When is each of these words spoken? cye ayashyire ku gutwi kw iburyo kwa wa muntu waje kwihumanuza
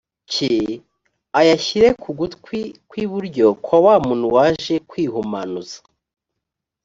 cye 0.31 0.55
ayashyire 1.39 1.89
ku 2.01 2.09
gutwi 2.19 2.59
kw 2.89 2.93
iburyo 3.05 3.47
kwa 3.63 3.77
wa 3.85 3.95
muntu 4.05 4.25
waje 4.35 4.75
kwihumanuza 4.89 5.79